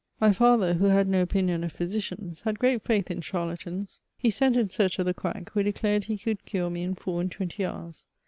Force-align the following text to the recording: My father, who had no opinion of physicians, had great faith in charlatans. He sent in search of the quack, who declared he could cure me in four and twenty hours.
My 0.19 0.33
father, 0.33 0.73
who 0.73 0.85
had 0.85 1.07
no 1.07 1.21
opinion 1.21 1.63
of 1.63 1.71
physicians, 1.73 2.39
had 2.39 2.57
great 2.57 2.81
faith 2.81 3.11
in 3.11 3.21
charlatans. 3.21 4.01
He 4.17 4.31
sent 4.31 4.57
in 4.57 4.71
search 4.71 4.97
of 4.97 5.05
the 5.05 5.13
quack, 5.13 5.51
who 5.53 5.61
declared 5.61 6.05
he 6.05 6.17
could 6.17 6.43
cure 6.43 6.71
me 6.71 6.81
in 6.81 6.95
four 6.95 7.21
and 7.21 7.29
twenty 7.31 7.63
hours. 7.63 8.07